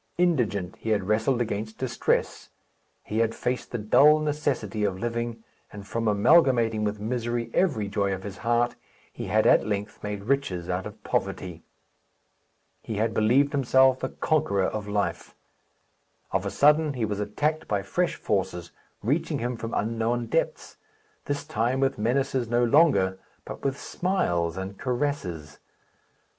[0.17, 2.49] Indigent, he had wrestled against distress,
[3.03, 8.11] he had faced the dull necessity of living, and from amalgamating with misery every joy
[8.11, 8.73] of his heart,
[9.13, 11.61] he had at length made riches out of poverty.
[12.81, 15.35] He had believed himself the conqueror of life.
[16.31, 18.71] Of a sudden he was attacked by fresh forces,
[19.03, 20.77] reaching him from unknown depths;
[21.25, 25.59] this time, with menaces no longer, but with smiles and caresses.